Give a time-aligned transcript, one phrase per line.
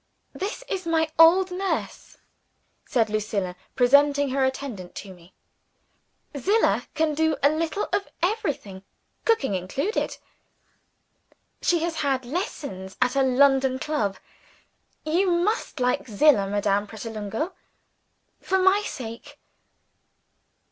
[0.33, 2.17] "This is my old nurse,"
[2.87, 5.31] said Lucilla, presenting her attendant to me.
[6.35, 8.81] "Zillah can do a little of everything
[9.25, 10.17] cooking included.
[11.61, 14.17] She has had lessons at a London Club.
[15.05, 17.53] You must like Zillah, Madame Pratolungo,
[18.39, 19.37] for my sake.